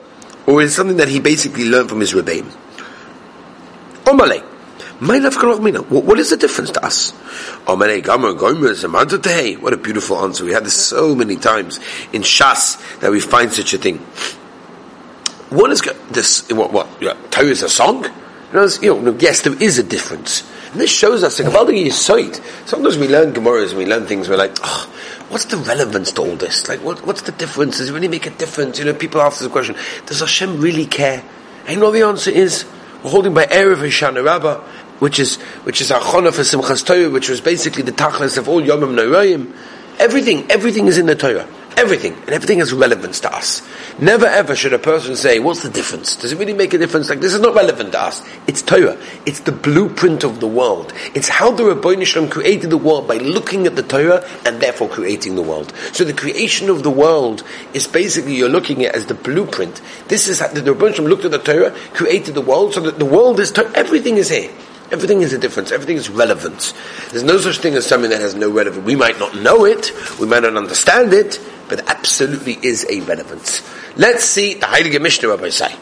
Or 0.46 0.62
is 0.62 0.72
it 0.72 0.76
something 0.76 0.98
that 0.98 1.08
he 1.08 1.20
basically 1.20 1.68
learned 1.70 1.90
from 1.90 2.00
his 2.02 2.14
rebbeim? 2.14 2.46
What 4.06 4.44
is 6.20 6.30
the 6.30 6.38
difference 6.38 6.72
to 6.72 6.86
us? 6.86 7.12
What 7.66 9.74
a 9.74 9.78
beautiful 9.78 10.18
answer. 10.18 10.46
We 10.46 10.52
had 10.52 10.66
this 10.66 10.76
so 10.76 11.16
many 11.16 11.36
times 11.36 11.80
in 12.12 12.22
Shas 12.22 13.00
that 13.00 13.12
we 13.12 13.20
find 13.20 13.52
such 13.52 13.74
a 13.74 13.78
thing. 13.78 13.98
What 15.50 15.72
is 15.72 15.82
this? 16.12 16.50
What? 16.52 16.74
What? 16.74 16.88
Yeah, 17.02 17.14
Torah 17.30 17.48
is 17.48 17.64
a 17.64 17.70
song. 17.70 18.06
You 18.54 19.02
know, 19.02 19.18
yes, 19.20 19.42
there 19.42 19.62
is 19.62 19.80
a 19.80 19.84
difference. 19.84 20.44
And 20.72 20.82
this 20.82 20.92
shows 20.92 21.24
us 21.24 21.38
the 21.38 21.44
Gavaldig 21.44 21.92
sight. 21.92 22.42
Sometimes 22.66 22.98
we 22.98 23.08
learn 23.08 23.34
Gemaras 23.34 23.70
and 23.70 23.78
we 23.78 23.86
learn 23.86 24.06
things. 24.06 24.28
We're 24.28 24.38
like, 24.38 24.58
oh, 24.64 24.92
what's 25.30 25.46
the 25.46 25.58
relevance 25.58 26.12
to 26.14 26.22
all 26.22 26.36
this? 26.36 26.68
Like, 26.68 26.84
what, 26.84 27.06
what's 27.06 27.22
the 27.22 27.32
difference? 27.32 27.78
Does 27.78 27.90
it 27.90 27.94
really 27.94 28.08
make 28.08 28.26
a 28.26 28.32
difference? 28.32 28.80
You 28.80 28.86
know, 28.86 28.94
people 28.94 29.22
ask 29.22 29.40
this 29.40 29.52
question: 29.52 29.76
Does 30.08 30.20
Hashem 30.20 30.60
really 30.60 30.86
care? 30.86 31.24
And 31.66 31.76
you 31.76 31.80
know 31.80 31.92
the 31.92 32.02
answer 32.02 32.32
is 32.32 32.66
we're 33.04 33.12
holding 33.12 33.34
by 33.34 33.46
Erev 33.46 33.78
Hoshana 33.78 34.24
Rabbah, 34.24 34.62
which 35.00 35.20
is 35.20 35.36
which 35.66 35.82
is 35.82 35.92
our 35.92 36.00
chana 36.00 36.34
for 36.34 36.42
Simchas 36.42 36.86
Torah, 36.86 37.10
which 37.10 37.30
was 37.30 37.42
basically 37.42 37.84
the 37.84 37.92
tachlis 37.92 38.38
of 38.38 38.48
all 38.48 38.62
Yomim 38.62 38.96
Noraim. 38.96 39.54
Everything, 40.00 40.50
everything 40.50 40.88
is 40.88 40.98
in 40.98 41.06
the 41.06 41.16
Torah. 41.16 41.48
Everything. 41.76 42.14
And 42.14 42.30
everything 42.30 42.60
has 42.60 42.72
relevance 42.72 43.20
to 43.22 43.34
us. 43.34 43.68
Never 44.00 44.26
ever 44.26 44.56
should 44.56 44.74
a 44.74 44.80
person 44.80 45.16
say, 45.16 45.40
what's 45.40 45.64
the 45.64 45.70
difference? 45.70 46.16
Does 46.16 46.32
it 46.32 46.38
really 46.38 46.54
make 46.54 46.74
a 46.74 46.78
difference? 46.78 47.10
Like, 47.10 47.20
this 47.20 47.34
is 47.34 47.40
not 47.40 47.56
relevant 47.56 47.94
to 47.94 48.02
us. 48.02 48.24
It's 48.48 48.62
Torah. 48.62 48.98
It's 49.26 49.42
the 49.42 49.52
blueprint 49.52 50.24
of 50.24 50.40
the 50.40 50.48
world. 50.48 50.94
It's 51.16 51.30
how 51.30 51.52
the 51.52 51.66
Rabbi 51.66 52.04
Shalom 52.04 52.30
created 52.30 52.70
the 52.70 52.78
world 52.78 53.08
by 53.08 53.18
looking 53.18 53.66
at 53.66 53.76
the 53.76 53.84
Torah 53.84 54.28
and 54.46 54.62
therefore 54.62 54.88
creating 54.88 55.36
the 55.36 55.42
world. 55.42 55.74
So 55.94 56.04
the 56.04 56.14
creation 56.14 56.70
of 56.70 56.84
the 56.84 56.92
world 56.92 57.44
is 57.74 57.88
basically 57.88 58.36
you're 58.36 58.50
looking 58.50 58.86
at 58.86 58.96
as 58.96 59.08
the 59.08 59.16
blueprint. 59.16 59.82
This 60.08 60.28
is 60.28 60.40
how 60.40 60.50
the 60.50 60.62
Rabbi 60.62 60.92
Shalom 60.94 61.10
looked 61.10 61.26
at 61.26 61.32
the 61.32 61.40
Torah, 61.40 61.72
created 61.94 62.36
the 62.36 62.42
world, 62.42 62.74
so 62.74 62.82
that 62.82 63.00
the 63.00 63.06
world 63.06 63.40
is, 63.40 63.52
everything 63.76 64.18
is 64.18 64.30
here. 64.30 64.52
Everything 64.92 65.22
is 65.22 65.34
a 65.34 65.40
difference. 65.40 65.72
Everything 65.72 65.98
is 65.98 66.08
relevant. 66.08 66.74
There's 67.10 67.24
no 67.24 67.38
such 67.40 67.58
thing 67.58 67.74
as 67.74 67.86
something 67.86 68.12
that 68.12 68.22
has 68.22 68.36
no 68.36 68.52
relevance. 68.52 68.86
We 68.86 68.96
might 68.96 69.18
not 69.18 69.36
know 69.36 69.66
it, 69.66 69.92
we 70.20 70.28
might 70.28 70.44
not 70.44 70.56
understand 70.56 71.14
it, 71.14 71.40
but 71.76 71.90
absolutely 71.90 72.60
is 72.62 72.86
a 72.88 73.02
relevance. 73.02 73.64
Let's 73.98 74.24
see 74.24 74.54
the 74.54 74.68
Heilige 74.68 75.02
Mishnah, 75.02 75.30
Rabbi 75.30 75.50
say. 75.50 75.76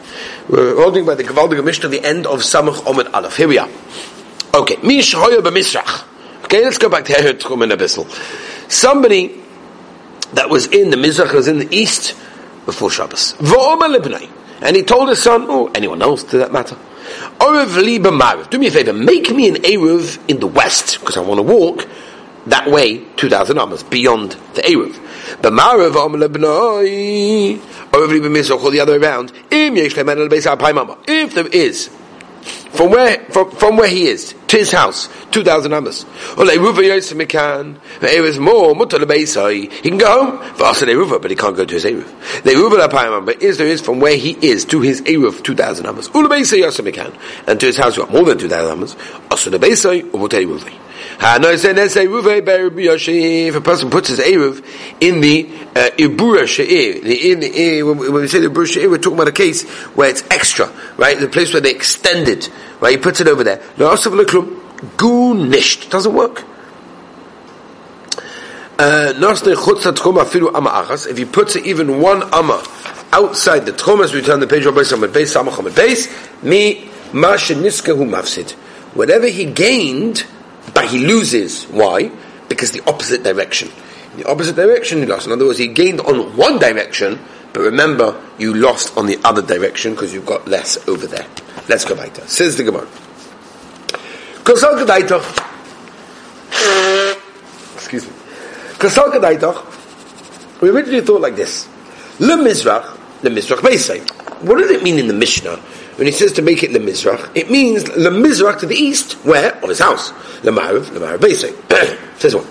We're 0.48 0.76
holding 0.76 1.04
by 1.04 1.16
the 1.16 1.22
Gewaldige 1.22 1.62
Mishnah 1.62 1.90
the 1.90 2.02
end 2.02 2.26
of 2.26 2.40
Samach 2.40 2.76
Omed 2.84 3.12
Aleph. 3.12 3.36
Here 3.36 3.46
we 3.46 3.58
are. 3.58 3.68
Okay, 4.54 4.76
Mish 4.82 5.12
Hoya 5.12 5.42
b'Misrach. 5.42 6.04
Okay, 6.44 6.64
let's 6.64 6.78
go 6.78 6.88
back 6.88 7.04
to 7.04 7.12
Herod 7.12 7.40
Tchum 7.40 7.62
in 7.62 7.70
Abyssal. 7.70 8.06
Somebody 8.70 9.38
that 10.32 10.48
was 10.48 10.66
in 10.68 10.88
the 10.88 10.96
Mizrach, 10.96 11.34
was 11.34 11.46
in 11.46 11.58
the 11.58 11.68
east 11.70 12.14
before 12.64 12.90
Shabbos. 12.90 13.34
And 14.62 14.76
he 14.76 14.82
told 14.82 15.10
his 15.10 15.22
son, 15.22 15.50
or 15.50 15.70
anyone 15.74 16.00
else 16.00 16.22
to 16.24 16.38
that 16.38 16.52
matter, 16.52 16.78
do 17.38 18.58
me 18.58 18.66
a 18.66 18.70
favor, 18.70 18.94
make 18.94 19.30
me 19.30 19.48
an 19.48 19.56
Eruv 19.56 20.18
in 20.26 20.40
the 20.40 20.46
west, 20.46 21.00
because 21.00 21.18
I 21.18 21.20
want 21.20 21.38
to 21.38 21.42
walk 21.42 21.86
that 22.46 22.68
way 22.68 22.98
2,000 23.16 23.58
amas, 23.58 23.82
beyond 23.82 24.36
the 24.54 24.62
Eruv. 24.62 24.94
B'marav 25.40 25.92
lebnoi, 25.92 27.58
or 27.92 28.06
the 28.70 28.80
other 28.80 29.00
around, 29.00 29.32
if 31.08 31.34
there 31.34 31.46
is 31.46 31.90
from 32.72 32.90
where 32.90 33.18
from, 33.26 33.50
from 33.50 33.76
where 33.76 33.88
he 33.88 34.06
is 34.06 34.34
to 34.48 34.56
his 34.56 34.72
house, 34.72 35.10
two 35.30 35.44
thousand 35.44 35.74
amas. 35.74 36.06
Is 36.38 36.78
more. 38.38 38.74
He 38.74 38.86
can 38.86 39.98
go 39.98 40.24
home. 40.24 40.38
But 40.58 41.30
he 41.30 41.36
can't 41.36 41.56
go 41.56 41.66
to 41.66 41.74
his 41.74 41.84
eruv. 41.84 43.26
But 43.26 43.42
is 43.42 43.58
there 43.58 43.66
is 43.66 43.82
from 43.82 44.00
where 44.00 44.16
he 44.16 44.38
is 44.40 44.64
to 44.66 44.80
his 44.80 45.02
eruv 45.02 45.42
two 45.44 45.54
thousand 45.54 45.86
amas. 45.86 46.08
And 46.14 47.60
to 47.60 47.66
his 47.66 47.76
house 47.76 47.96
you 47.96 48.04
got 48.04 48.12
more 48.12 48.24
than 48.24 48.38
two 48.38 48.48
thousand 48.48 48.72
amas. 48.72 48.96
If 51.20 51.44
a 53.54 53.60
person 53.60 53.90
puts 53.90 54.08
his 54.08 54.18
Eruv 54.18 54.64
in 55.00 55.20
the 55.20 55.48
uh, 55.76 55.90
Ibura 55.96 56.46
She'ir, 56.46 57.84
when 57.84 58.12
we 58.12 58.28
say 58.28 58.40
the 58.40 58.48
Ibura 58.48 58.66
She'ir, 58.66 58.90
we're 58.90 58.98
talking 58.98 59.18
about 59.18 59.28
a 59.28 59.32
case 59.32 59.68
where 59.94 60.08
it's 60.08 60.24
extra, 60.30 60.70
right? 60.96 61.18
The 61.18 61.28
place 61.28 61.52
where 61.52 61.60
they 61.60 61.70
extend 61.70 62.28
it, 62.28 62.50
right? 62.80 62.92
He 62.92 62.98
puts 62.98 63.20
it 63.20 63.28
over 63.28 63.44
there. 63.44 63.62
Doesn't 63.76 64.14
work. 66.14 66.44
Uh, 68.78 69.12
if 69.14 71.18
he 71.18 71.24
puts 71.24 71.56
it 71.56 71.66
even 71.66 72.00
one 72.00 72.22
amma 72.34 72.64
outside 73.12 73.66
the 73.66 73.72
tchomas, 73.72 74.12
we 74.12 74.22
turn 74.22 74.40
the 74.40 74.46
page, 74.46 74.64
Rabbi 74.64 74.80
Samad 74.80 75.12
Beis, 75.12 75.36
Samach 75.36 75.58
Beis, 75.70 76.08
mi 76.42 76.90
ma 77.12 77.34
sheniskahu 77.34 78.08
mafsid. 78.08 78.52
Whatever 78.94 79.28
he 79.28 79.44
gained, 79.44 80.24
but 80.74 80.86
he 80.86 81.06
loses. 81.06 81.64
Why? 81.64 82.10
Because 82.48 82.72
the 82.72 82.82
opposite 82.86 83.22
direction. 83.22 83.68
In 84.12 84.20
the 84.20 84.28
opposite 84.28 84.56
direction 84.56 84.98
he 84.98 85.06
lost. 85.06 85.26
In 85.26 85.32
other 85.32 85.46
words, 85.46 85.58
he 85.58 85.68
gained 85.68 86.00
on 86.00 86.36
one 86.36 86.58
direction, 86.58 87.18
but 87.52 87.60
remember, 87.60 88.20
you 88.38 88.54
lost 88.54 88.96
on 88.96 89.06
the 89.06 89.18
other 89.24 89.42
direction 89.42 89.92
because 89.92 90.12
you've 90.12 90.26
got 90.26 90.46
less 90.48 90.76
over 90.88 91.06
there. 91.06 91.26
Let's 91.68 91.84
go 91.84 91.94
back 91.94 92.14
to 92.14 92.28
Says 92.28 92.56
the 92.56 92.64
Gemara. 92.64 92.88
Excuse 97.74 98.06
me. 98.06 98.12
We 100.60 100.70
originally 100.70 101.00
thought 101.02 101.20
like 101.20 101.36
this. 101.36 101.68
Le 102.18 102.36
Mizrach, 102.36 102.98
Le 103.22 103.30
Mizrach 103.30 103.58
Beisai. 103.58 104.00
What 104.42 104.58
does 104.58 104.70
it 104.70 104.82
mean 104.82 104.98
in 104.98 105.06
the 105.06 105.14
Mishnah 105.14 105.60
when 105.96 106.06
he 106.06 106.12
says 106.12 106.32
to 106.34 106.42
make 106.42 106.62
it 106.62 106.72
Le 106.72 106.78
Mizrach? 106.78 107.30
It 107.34 107.50
means 107.50 107.88
Le 107.88 108.10
Mizrach 108.10 108.60
to 108.60 108.66
the 108.66 108.74
east, 108.74 109.12
where? 109.24 109.54
On 109.62 109.68
his 109.68 109.78
house. 109.78 110.12
Le 110.42 110.50
Ma'ariv, 110.52 110.92
Le 110.92 111.00
Ma'ariv 111.00 111.18
Beisai. 111.18 111.54
Says 112.18 112.34
one. 112.34 112.46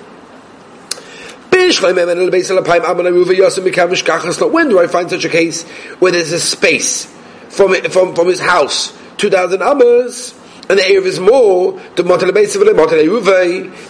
When 4.52 4.70
do 4.70 4.80
I 4.80 4.88
find 4.88 5.10
such 5.10 5.26
a 5.26 5.30
case 5.30 5.64
where 6.00 6.12
there's 6.12 6.32
a 6.32 6.40
space 6.40 7.06
from, 7.50 7.74
from, 7.90 8.16
from 8.16 8.28
his 8.28 8.40
house, 8.40 8.98
2,000 9.18 9.62
amas, 9.62 10.34
and 10.70 10.80
the 10.80 10.84
Erev 10.84 11.06
is 11.06 11.20
more, 11.20 11.74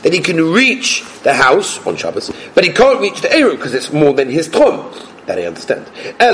then 0.01 0.13
he 0.13 0.20
can 0.20 0.51
reach 0.51 1.03
the 1.24 1.34
house 1.34 1.86
on 1.86 1.96
Shabbos, 1.96 2.31
but 2.55 2.63
he 2.63 2.72
can't 2.72 3.00
reach 3.00 3.22
the 3.22 3.27
Erev 3.27 3.51
because 3.51 3.74
it's 3.75 3.93
more 3.93 4.13
than 4.13 4.29
his 4.29 4.50
Trom. 4.50 5.11
That 5.31 5.39
I 5.39 5.47
understand. 5.47 5.88
How 6.19 6.33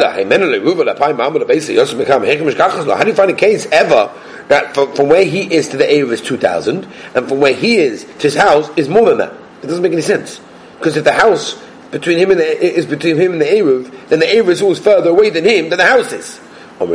do 3.03 3.09
you 3.09 3.15
find 3.15 3.29
a 3.29 3.35
case 3.35 3.67
ever 3.67 4.11
that 4.47 4.73
from, 4.73 4.95
from 4.95 5.07
where 5.07 5.23
he 5.23 5.53
is 5.53 5.67
to 5.69 5.77
the 5.77 5.83
Erev 5.83 6.11
is 6.13 6.21
2,000, 6.23 6.87
and 7.13 7.27
from 7.29 7.39
where 7.39 7.53
he 7.53 7.77
is 7.77 8.05
to 8.05 8.21
his 8.23 8.33
house 8.33 8.67
is 8.75 8.89
more 8.89 9.07
than 9.09 9.19
that? 9.19 9.33
It 9.61 9.67
doesn't 9.67 9.83
make 9.83 9.93
any 9.93 10.01
sense. 10.01 10.41
Because 10.79 10.97
if 10.97 11.03
the 11.03 11.13
house 11.13 11.63
between 11.91 12.17
him 12.17 12.31
and 12.31 12.39
the, 12.39 12.65
is 12.65 12.87
between 12.87 13.17
him 13.17 13.33
and 13.33 13.41
the 13.41 13.45
Erev, 13.45 14.09
then 14.09 14.17
the 14.17 14.25
Erev 14.25 14.47
is 14.47 14.63
always 14.63 14.79
further 14.79 15.11
away 15.11 15.29
than 15.29 15.45
him 15.45 15.69
than 15.69 15.77
the 15.77 15.85
house 15.85 16.11
is. 16.11 16.39
Who 16.79 16.87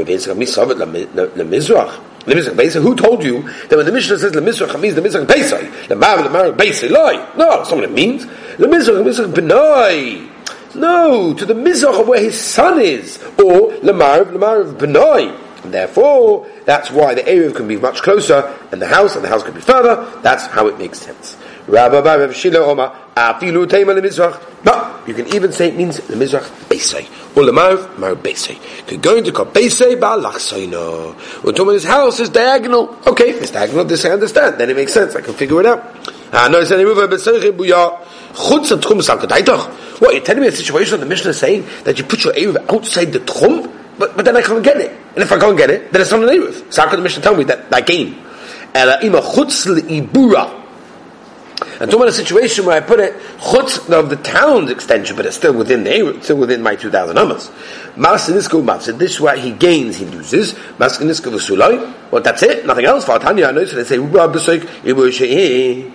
told 2.97 3.23
you 3.23 3.43
that 3.69 3.77
when 3.77 3.87
the 3.87 3.93
Mishnah 3.93 4.19
says 4.19 4.33
the 4.33 4.41
Lemizrach 4.41 4.81
means 4.81 4.97
the 4.97 5.03
Pesai, 5.03 5.87
the 5.87 5.95
Mar 5.95 6.19
Pesai 6.19 6.91
lie? 6.91 7.33
No, 7.37 7.59
that's 7.59 7.71
not 7.71 7.77
what 7.77 7.85
it 7.85 7.93
means. 7.93 8.27
The 8.27 8.67
Mizrach 8.67 9.05
Mizrach 9.05 9.33
Benai. 9.33 10.31
No, 10.75 11.35
to 11.35 11.45
the 11.45 11.55
Mizrach 11.55 12.01
of 12.01 12.09
where 12.09 12.21
his 12.21 12.41
son 12.41 12.81
is, 12.81 13.23
or 13.39 13.73
Lemar 13.83 14.25
Lemar 14.25 14.63
of 14.63 14.79
Benai. 14.79 15.39
Therefore, 15.65 16.47
that's 16.65 16.91
why 16.91 17.15
the 17.15 17.27
area 17.29 17.53
can 17.53 17.69
be 17.69 17.77
much 17.77 18.03
closer, 18.03 18.59
and 18.73 18.83
the 18.83 18.87
house, 18.87 19.15
and 19.15 19.25
the 19.25 19.29
house 19.29 19.43
can 19.43 19.55
be 19.55 19.61
further. 19.61 20.11
That's 20.23 20.47
how 20.47 20.67
it 20.67 20.79
makes 20.79 20.99
sense. 20.99 21.37
Rabbi 21.69 22.33
Shila 22.33 22.59
Omar 22.61 22.97
Afilu 23.15 23.67
Teima 23.67 23.97
Lemizrach. 23.99 24.65
No, 24.65 25.01
you 25.07 25.15
can 25.15 25.33
even 25.35 25.53
say 25.53 25.69
it 25.69 25.77
means 25.77 26.01
Lemizrach 26.01 26.49
Pesai. 26.69 27.07
Ulamav 27.35 27.99
Mar 27.99 28.15
Beisei. 28.15 28.59
Could 28.87 29.03
go 29.03 29.17
into 29.17 29.31
Beisei 29.33 29.95
Balachsoino. 29.99 31.15
We're 31.45 31.53
talking 31.53 31.75
his 31.75 31.85
house 31.85 32.19
is 32.19 32.29
diagonal. 32.31 32.99
Okay, 33.07 33.31
if 33.31 33.43
it's 33.43 33.53
diagonal, 33.53 33.85
this 33.85 34.05
I 34.05 34.11
understand. 34.11 34.59
Then 34.59 34.71
it 34.71 34.77
makes 34.77 34.93
sense. 34.93 35.15
I 35.15 35.21
can 35.21 35.35
figure 35.35 35.61
it 35.61 35.67
out. 35.67 35.85
Ah, 36.33 36.49
no, 36.51 36.61
it's 36.61 36.71
any 36.71 36.85
move 36.85 36.99
What, 40.03 40.17
you're 40.17 40.25
telling 40.25 40.43
me 40.43 40.49
a 40.49 40.53
situation 40.53 40.99
where 40.99 40.99
the 40.99 41.07
Mishnah 41.07 41.31
is 41.31 41.39
saying 41.39 41.65
that 41.85 41.97
you 41.97 42.03
put 42.03 42.25
your 42.25 42.33
Eruv 42.33 42.57
outside 42.75 43.13
the 43.13 43.21
Tchum, 43.21 43.73
but, 44.01 44.17
but 44.17 44.25
then 44.25 44.37
I 44.37 44.43
can't 44.43 44.65
get 44.65 44.79
it. 44.79 44.91
And 45.15 45.19
if 45.19 45.31
I 45.31 45.39
can't 45.39 45.57
get 45.57 45.71
it, 45.71 45.93
then 45.93 46.03
it's 46.03 46.11
not 46.11 46.25
an 46.25 46.29
Eruv. 46.29 46.73
So 46.73 46.83
how 46.83 46.89
can 46.89 46.99
the 46.99 47.05
Mishnah 47.05 47.23
tell 47.23 47.37
me 47.37 47.45
that, 47.45 47.71
that 47.71 47.87
ibura. 47.87 48.19
I'm 51.55 51.87
talking 51.87 51.95
about 51.95 52.09
a 52.09 52.13
situation 52.13 52.67
where 52.67 52.77
I 52.77 52.81
put 52.81 52.99
it 52.99 53.15
chutz 53.39 53.89
of 53.97 54.11
the 54.11 54.17
town's 54.17 54.73
extension, 54.73 55.15
but 55.15 55.25
it's 55.25 55.37
still 55.37 55.55
within 55.55 55.85
the 55.85 56.19
still 56.21 56.39
within 56.39 56.65
my 56.65 56.75
two 56.75 56.91
thousand 56.91 57.17
amas. 57.17 57.53
Masinisko 57.95 58.61
mafsid. 58.61 58.99
This 58.99 59.21
is 59.21 59.41
he 59.41 59.53
gains, 59.53 59.99
he 59.99 60.07
loses. 60.07 60.55
Masinisko 60.79 61.31
v'sulai. 61.31 61.95
Well, 62.11 62.23
that's 62.23 62.43
it. 62.43 62.67
Nothing 62.67 62.87
else. 62.87 63.05
Fatanya, 63.05 63.51
I 63.51 63.53
know. 63.53 63.65
So 63.67 63.77
they 63.77 63.85
say 63.85 63.99
rub 63.99 64.35
b'soik 64.35 65.93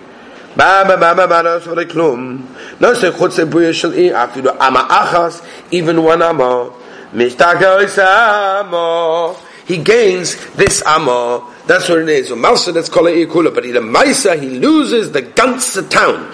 Ba 0.56 0.84
ba 0.86 0.96
ba 0.96 1.14
ba 1.14 1.26
ba 1.26 1.42
no 1.42 1.58
so 1.60 1.74
klum. 1.74 2.42
No 2.80 2.94
so 2.94 3.12
chutz 3.12 3.38
ibu 3.38 3.72
she'i 3.72 4.10
afilu 4.10 4.56
ama 4.58 4.86
achas 4.88 5.44
even 5.70 6.02
one 6.02 6.22
ama. 6.22 6.70
Mishtaka 7.14 7.84
isamo. 7.84 9.36
He 9.66 9.78
gains 9.78 10.36
this 10.54 10.82
ama 10.86 11.44
that's 11.68 11.86
what 11.86 11.98
it 11.98 12.08
is. 12.08 12.30
Malsa, 12.30 12.72
that's 12.72 12.88
called 12.88 13.08
kula. 13.08 13.54
But 13.54 13.66
in 13.66 13.74
the 13.74 13.80
Maisa, 13.80 14.40
he 14.40 14.48
loses 14.48 15.12
the 15.12 15.20
ganze 15.20 15.86
town. 15.90 16.32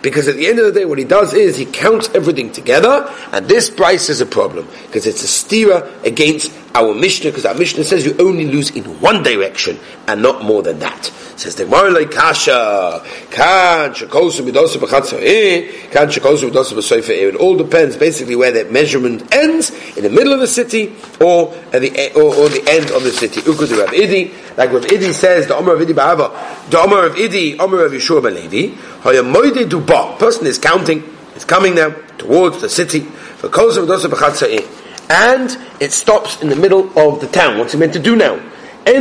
Because 0.00 0.28
at 0.28 0.36
the 0.36 0.46
end 0.46 0.58
of 0.58 0.64
the 0.64 0.72
day, 0.72 0.86
what 0.86 0.98
he 0.98 1.04
does 1.04 1.34
is 1.34 1.58
he 1.58 1.66
counts 1.66 2.08
everything 2.14 2.52
together, 2.52 3.06
and 3.32 3.46
this 3.48 3.68
price 3.68 4.08
is 4.08 4.22
a 4.22 4.26
problem. 4.26 4.66
Because 4.86 5.06
it's 5.06 5.22
a 5.22 5.26
stira 5.26 6.04
against 6.06 6.50
our 6.74 6.94
Mishnah, 6.94 7.30
because 7.30 7.44
our 7.44 7.54
Mishnah 7.54 7.84
says 7.84 8.04
you 8.04 8.16
only 8.18 8.46
lose 8.46 8.70
in 8.70 8.84
one 9.00 9.22
direction, 9.22 9.78
and 10.06 10.22
not 10.22 10.42
more 10.42 10.62
than 10.62 10.78
that. 10.78 11.06
Says 11.36 11.54
the 11.54 11.64
Gemara 11.64 12.06
Kasha, 12.06 13.02
Kan 13.30 13.92
B'dosu 13.92 14.78
B'soifa 14.78 17.10
It 17.10 17.36
all 17.36 17.56
depends 17.56 17.96
basically 17.96 18.36
where 18.36 18.52
that 18.52 18.70
measurement 18.70 19.34
ends, 19.34 19.70
in 19.96 20.02
the 20.02 20.10
middle 20.10 20.32
of 20.32 20.40
the 20.40 20.46
city, 20.46 20.94
or 21.20 21.54
at 21.72 21.82
the, 21.82 22.12
or, 22.14 22.34
or 22.34 22.48
the 22.48 22.64
end 22.68 22.90
of 22.90 23.02
the 23.02 23.12
city. 23.12 23.40
Idi, 23.40 24.56
like 24.56 24.72
Rav 24.72 24.84
Idi 24.84 25.12
says, 25.12 25.46
the 25.46 25.56
Omer 25.56 25.74
of 25.74 25.80
Idi 25.80 25.94
Ba'ava, 25.94 26.70
the 26.70 26.78
Omer 26.78 27.06
of 27.06 27.14
Idi, 27.14 27.58
Omer 27.58 27.84
of 27.84 27.92
Yeshua 27.92 28.22
B'Levi, 28.22 28.74
Haya 29.02 29.22
Moide 29.22 29.68
Duba, 29.68 30.18
person 30.18 30.46
is 30.46 30.58
counting, 30.58 31.02
is 31.34 31.44
coming 31.44 31.74
now 31.74 31.90
towards 32.18 32.60
the 32.60 32.68
city, 32.68 33.00
for 33.00 33.48
Kosu 33.48 33.86
B'dosu 33.86 34.10
B'chatzah 34.10 34.81
and 35.12 35.56
it 35.78 35.92
stops 35.92 36.40
in 36.40 36.48
the 36.48 36.56
middle 36.56 36.86
of 36.98 37.20
the 37.20 37.28
town. 37.28 37.58
What's 37.58 37.74
he 37.74 37.78
meant 37.78 37.92
to 37.92 37.98
do 37.98 38.16
now? 38.16 38.40
He 38.86 38.96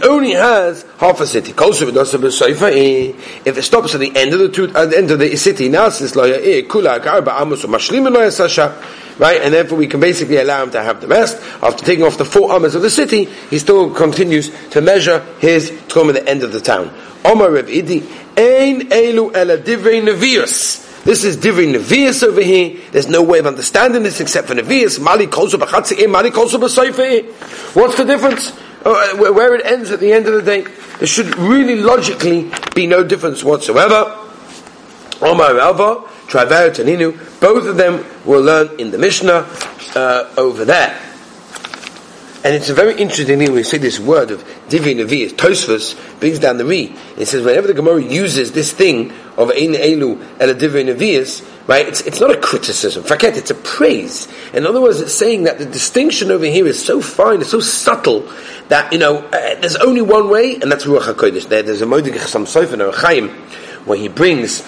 only 0.00 0.32
has 0.32 0.86
half 0.98 1.20
a 1.20 1.26
city. 1.26 1.52
If 1.56 3.58
it 3.58 3.62
stops 3.62 3.94
at 3.94 4.00
the 4.00 4.12
end 4.14 4.32
of 4.32 4.38
the 4.38 4.72
at 4.76 4.90
the 4.90 4.96
end 4.96 5.10
of 5.10 5.18
the 5.18 5.36
city, 5.36 5.68
right? 9.18 9.42
And 9.42 9.54
therefore 9.54 9.78
we 9.78 9.86
can 9.88 10.00
basically 10.00 10.36
allow 10.36 10.62
him 10.62 10.70
to 10.70 10.82
have 10.82 11.00
the 11.00 11.08
rest. 11.08 11.42
After 11.60 11.84
taking 11.84 12.04
off 12.04 12.16
the 12.16 12.24
four 12.24 12.52
amas 12.52 12.76
of 12.76 12.82
the 12.82 12.90
city, 12.90 13.24
he 13.24 13.58
still 13.58 13.92
continues 13.92 14.52
to 14.70 14.80
measure 14.80 15.18
his 15.40 15.72
tchum 15.88 16.08
at 16.08 16.14
the 16.14 16.28
end 16.28 16.44
of 16.44 16.52
the 16.52 16.60
town. 16.60 16.92
Omar 17.24 17.50
Rav 17.50 17.66
Idi, 17.66 18.02
Ein 18.36 18.88
elu 18.88 19.34
ela 19.34 19.58
divrei. 19.58 20.00
This 21.04 21.22
is 21.22 21.36
Divrei 21.36 21.70
Nevi'is 21.70 22.22
over 22.22 22.40
here. 22.40 22.80
There's 22.90 23.08
no 23.08 23.22
way 23.22 23.38
of 23.38 23.46
understanding 23.46 24.04
this 24.04 24.20
except 24.20 24.48
for 24.48 24.54
Nevi'is. 24.54 24.98
Mali 24.98 25.26
kolsu 25.26 25.58
Mali 26.08 26.30
kolsu 26.30 27.74
What's 27.74 27.96
the 27.98 28.04
difference? 28.04 28.52
Uh, 28.82 29.14
where 29.16 29.54
it 29.54 29.66
ends 29.66 29.90
at 29.90 30.00
the 30.00 30.10
end 30.10 30.26
of 30.26 30.32
the 30.32 30.42
day. 30.42 30.62
There 30.98 31.06
should 31.06 31.36
really 31.36 31.76
logically 31.76 32.50
be 32.74 32.86
no 32.86 33.04
difference 33.04 33.44
whatsoever. 33.44 34.18
Omar 35.20 35.58
Alva, 35.58 36.08
Travar 36.26 36.70
Taninu, 36.70 37.12
both 37.38 37.66
of 37.66 37.76
them 37.76 38.02
will 38.24 38.42
learn 38.42 38.80
in 38.80 38.90
the 38.90 38.98
Mishnah 38.98 39.46
uh, 39.94 40.32
over 40.38 40.64
there. 40.64 40.98
And 42.44 42.54
it's 42.54 42.68
a 42.68 42.74
very 42.74 42.92
interesting 42.92 43.38
thing 43.38 43.48
when 43.48 43.52
we 43.52 43.62
say 43.62 43.78
this 43.78 43.98
word 43.98 44.30
of 44.30 44.44
Divi 44.68 44.94
Navi, 44.94 45.30
Tosfos 45.30 45.96
brings 46.20 46.38
down 46.38 46.58
the 46.58 46.66
Re. 46.66 46.94
It 47.16 47.24
says 47.24 47.42
whenever 47.42 47.68
the 47.68 47.72
Gemara 47.72 48.02
uses 48.02 48.52
this 48.52 48.70
thing 48.70 49.12
of 49.38 49.48
Ein 49.48 49.72
Elu 49.72 50.22
El 50.38 50.52
Divi 50.52 50.84
Navias, 50.84 51.42
right, 51.66 51.88
it's, 51.88 52.02
it's 52.02 52.20
not 52.20 52.30
a 52.30 52.38
criticism. 52.38 53.02
Forget, 53.02 53.38
it's 53.38 53.50
a 53.50 53.54
praise. 53.54 54.28
In 54.52 54.66
other 54.66 54.82
words, 54.82 55.00
it's 55.00 55.14
saying 55.14 55.44
that 55.44 55.56
the 55.56 55.64
distinction 55.64 56.30
over 56.30 56.44
here 56.44 56.66
is 56.66 56.84
so 56.84 57.00
fine, 57.00 57.40
it's 57.40 57.50
so 57.50 57.60
subtle, 57.60 58.30
that, 58.68 58.92
you 58.92 58.98
know, 58.98 59.20
uh, 59.20 59.54
there's 59.60 59.76
only 59.76 60.02
one 60.02 60.28
way, 60.28 60.56
and 60.56 60.70
that's 60.70 60.84
Ruach 60.84 61.14
HaKodesh. 61.14 61.48
There, 61.48 61.62
there's 61.62 61.80
a 61.80 61.86
Moedik 61.86 62.12
Chasam 62.12 62.44
Sofer, 62.44 62.78
or 62.86 62.94
Chaim, 62.94 63.30
where 63.86 63.96
he 63.96 64.08
brings 64.08 64.62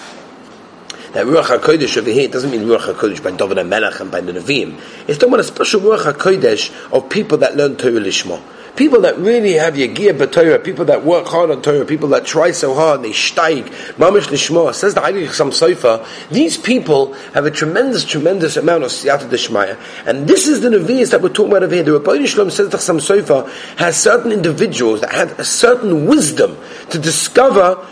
that 1.17 1.25
Ruach 1.25 1.45
HaKodesh 1.45 1.97
over 1.97 2.11
here 2.11 2.27
doesn't 2.27 2.51
mean 2.51 2.61
Ruach 2.61 2.93
HaKodesh 2.93 3.23
by 3.23 3.31
David 3.31 3.65
Melech 3.65 3.99
and 4.01 4.11
by 4.11 4.21
the 4.21 4.33
Nevi'im. 4.33 4.79
It's 5.07 5.17
talking 5.17 5.29
about 5.29 5.39
a 5.39 5.43
special 5.45 5.81
Ruach 5.81 6.13
HaKodesh 6.13 6.93
of 6.93 7.09
people 7.09 7.39
that 7.39 7.55
learn 7.55 7.75
Torah 7.75 7.93
Lishma. 7.93 8.39
People 8.75 9.01
that 9.01 9.17
really 9.17 9.53
have 9.53 9.73
Yagir 9.73 10.15
B'Torah, 10.15 10.63
people 10.63 10.85
that 10.85 11.03
work 11.03 11.25
hard 11.25 11.49
on 11.49 11.63
Torah, 11.63 11.85
people 11.85 12.09
that 12.09 12.27
try 12.27 12.51
so 12.51 12.75
hard, 12.75 13.01
they 13.01 13.09
steig, 13.09 13.63
Mamish 13.95 14.27
Lishma, 14.27 14.71
says 14.75 14.93
the 14.93 15.01
Heilig 15.01 15.29
Chasam 15.29 15.49
Sofer, 15.49 16.29
these 16.29 16.55
people 16.55 17.13
have 17.33 17.47
a 17.47 17.51
tremendous, 17.51 18.05
tremendous 18.05 18.55
amount 18.55 18.83
of 18.83 18.91
Siyata 18.91 19.27
Deshmaya. 19.27 19.79
And 20.05 20.27
this 20.27 20.47
is 20.47 20.61
the 20.61 20.69
Nevi'is 20.69 21.09
that 21.09 21.23
we're 21.23 21.29
talking 21.29 21.51
about 21.51 21.63
over 21.63 21.73
here. 21.73 21.83
The 21.83 21.93
Rabbi 21.93 22.25
Shalom 22.25 22.51
says 22.51 22.69
the 22.69 22.77
Chasam 22.77 22.99
Sofer 22.99 23.49
has 23.79 23.97
certain 23.97 24.31
individuals 24.31 25.01
that 25.01 25.11
had 25.11 25.31
a 25.39 25.43
certain 25.43 26.05
wisdom 26.05 26.55
to 26.91 26.99
discover 26.99 27.83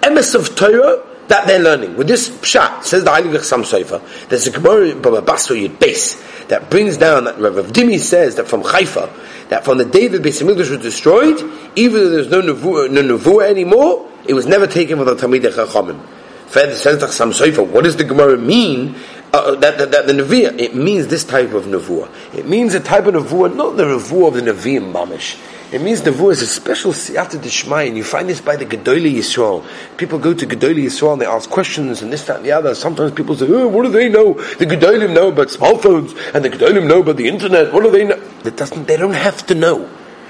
emes 0.00 0.34
of 0.34 0.56
Torah 0.56 1.09
that 1.30 1.46
they're 1.46 1.62
learning. 1.62 1.96
With 1.96 2.08
this 2.08 2.28
pshat, 2.28 2.82
says 2.82 3.04
the 3.04 3.10
Heilig 3.10 3.36
Chasam 3.36 3.62
Sofer, 3.62 4.28
there's 4.28 4.48
a 4.48 4.50
Gemara 4.50 4.96
Baba 4.96 5.22
Basra 5.22 5.56
Yud 5.56 5.76
Beis 5.78 6.48
that 6.48 6.68
brings 6.70 6.96
down 6.96 7.24
that 7.24 7.38
Rav 7.38 7.66
Dimi 7.68 8.00
says 8.00 8.34
that 8.34 8.48
from 8.48 8.62
Haifa, 8.62 9.48
that 9.48 9.64
from 9.64 9.78
the 9.78 9.84
day 9.84 10.08
that 10.08 10.22
Beis 10.22 10.42
Hamikdash 10.42 10.70
was 10.70 10.80
destroyed, 10.80 11.38
even 11.76 12.00
though 12.00 12.10
there's 12.10 12.30
no 12.30 12.42
nevuah, 12.42 12.90
no 12.90 13.40
anymore, 13.42 14.10
it 14.26 14.34
was 14.34 14.46
never 14.46 14.66
taken 14.66 14.98
from 14.98 15.06
the 15.06 15.14
Talmid 15.14 15.42
Chachamim. 15.42 16.04
Further 16.48 16.74
says 16.74 16.98
the 16.98 17.06
Chasam 17.06 17.32
Sofer, 17.32 17.64
what 17.64 17.84
does 17.84 17.96
the 17.96 18.02
Gemara 18.02 18.36
mean? 18.36 18.96
Uh, 19.32 19.54
that, 19.54 19.78
that, 19.78 19.92
that, 19.92 20.08
the 20.08 20.12
Nevi'ah, 20.12 20.58
it 20.58 20.74
means 20.74 21.06
this 21.06 21.22
type 21.22 21.52
of 21.52 21.66
Nevuah. 21.66 22.34
It 22.34 22.48
means 22.48 22.74
a 22.74 22.80
type 22.80 23.06
of 23.06 23.14
Nevuah, 23.14 23.54
not 23.54 23.76
the 23.76 23.84
Nevuah 23.84 24.26
of 24.26 24.34
the 24.34 24.40
Nevi'im 24.40 24.92
Mamish. 24.92 25.38
It 25.72 25.80
means 25.80 26.02
the 26.02 26.10
voice 26.10 26.42
is 26.42 26.50
a 26.50 26.52
special 26.52 26.92
siyata 26.92 27.40
dishmai, 27.40 27.84
and 27.84 27.96
you 27.96 28.02
find 28.02 28.28
this 28.28 28.40
by 28.40 28.56
the 28.56 28.66
Gedoli 28.66 29.14
Yisrael. 29.14 29.64
People 29.96 30.18
go 30.18 30.34
to 30.34 30.44
Gedoli 30.44 30.86
Yisrael 30.86 31.12
and 31.12 31.22
they 31.22 31.26
ask 31.26 31.48
questions 31.48 32.02
and 32.02 32.12
this, 32.12 32.24
that, 32.24 32.38
and 32.38 32.44
the 32.44 32.50
other. 32.50 32.74
Sometimes 32.74 33.12
people 33.12 33.36
say, 33.36 33.46
oh, 33.48 33.68
what 33.68 33.84
do 33.84 33.90
they 33.90 34.08
know? 34.08 34.34
The 34.34 34.66
Gedolim 34.66 35.14
know 35.14 35.28
about 35.28 35.46
smartphones, 35.46 36.10
and 36.34 36.44
the 36.44 36.50
Gedolim 36.50 36.88
know 36.88 37.02
about 37.02 37.18
the 37.18 37.28
internet. 37.28 37.72
What 37.72 37.84
do 37.84 37.90
they 37.92 38.04
know? 38.04 38.18
That 38.42 38.56
doesn't, 38.56 38.88
they 38.88 38.96
don't 38.96 39.14
have 39.14 39.46
to 39.46 39.54
know. 39.54 39.88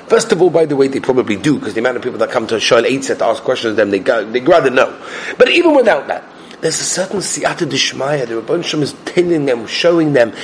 First 0.09 0.31
of 0.31 0.43
all, 0.43 0.51
by 0.51 0.67
the 0.67 0.77
way, 0.77 0.89
they 0.89 1.01
probably 1.01 1.37
do, 1.37 1.59
because 1.59 1.73
the 1.73 1.81
amount 1.81 1.97
of 1.97 2.03
people 2.03 2.19
that 2.19 2.31
come 2.31 2.47
to 2.49 2.57
a 2.57 2.59
Shoel 2.59 2.85
Eitzah 2.85 3.17
to 3.17 3.25
ask 3.25 3.43
questions 3.43 3.71
of 3.71 3.77
them, 3.77 3.91
they, 3.91 4.01
go, 4.01 4.31
they 4.31 4.41
rather 4.41 4.69
know. 4.69 5.01
But 5.39 5.49
even 5.51 5.75
without 5.75 6.07
that, 6.09 6.23
there's 6.61 6.81
a 6.81 6.85
certain 6.85 7.21
siyata 7.21 7.67
dishmaya. 7.67 8.27
The 8.27 8.43
Rabban 8.43 8.63
Shem 8.63 8.83
is 8.83 8.95
telling 9.07 9.47
them, 9.47 9.67
showing 9.67 10.13
them, 10.13 10.35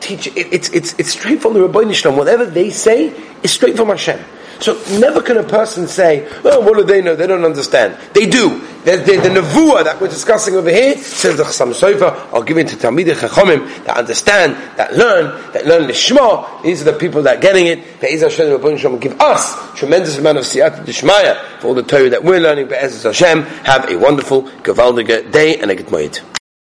teach. 0.00 0.26
It, 0.26 0.52
it's 0.52 0.68
it's 0.70 0.92
it's 0.98 1.10
straight 1.10 1.40
from 1.40 1.54
the 1.54 1.60
Rabban 1.60 1.94
Shem. 1.94 2.16
Whatever 2.16 2.44
they 2.44 2.68
say 2.68 3.14
is 3.42 3.50
straight 3.50 3.76
from 3.76 3.88
Hashem. 3.88 4.20
So 4.62 4.80
never 4.98 5.20
can 5.20 5.38
a 5.38 5.42
person 5.42 5.88
say, 5.88 6.28
well, 6.42 6.62
what 6.62 6.76
do 6.76 6.84
they 6.84 7.02
know? 7.02 7.16
They 7.16 7.26
don't 7.26 7.44
understand. 7.44 7.98
They 8.14 8.26
do. 8.26 8.60
The, 8.84 8.96
the, 8.96 9.16
the 9.16 9.40
nevuah 9.40 9.84
that 9.84 10.00
we're 10.00 10.08
discussing 10.08 10.54
over 10.54 10.70
here 10.70 10.96
says 10.98 11.36
the 11.36 11.44
Chasam 11.44 11.72
Sofer 11.72 12.32
are 12.32 12.42
given 12.42 12.66
to 12.66 12.76
Talmidei 12.76 13.14
Chachomim 13.14 13.84
that 13.84 13.96
understand, 13.96 14.54
that 14.76 14.96
learn, 14.96 15.52
that 15.52 15.66
learn 15.66 15.86
the 15.86 15.94
Shema. 15.94 16.62
These 16.62 16.82
are 16.82 16.92
the 16.92 16.98
people 16.98 17.22
that 17.22 17.38
are 17.38 17.40
getting 17.40 17.66
it. 17.66 18.00
Be'ez 18.00 18.22
Hashem 18.22 18.46
Rabban 18.46 19.00
give 19.00 19.20
us 19.20 19.78
tremendous 19.78 20.18
amount 20.18 20.38
of 20.38 20.44
siyat 20.44 20.84
d'shmaya 20.84 21.60
for 21.60 21.68
all 21.68 21.74
the 21.74 21.82
Torah 21.82 22.10
that 22.10 22.24
we're 22.24 22.40
learning. 22.40 22.68
Be'ez 22.68 23.02
Hashem, 23.02 23.42
have 23.42 23.88
a 23.90 23.96
wonderful, 23.96 24.42
gewaldige 24.42 25.30
day 25.30 25.58
and 25.58 25.70
a 25.70 25.74
good 25.74 25.90
night. 25.90 26.22